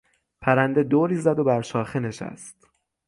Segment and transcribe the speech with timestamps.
[0.41, 2.67] پرنده دوری زد و بر شاخه نشست.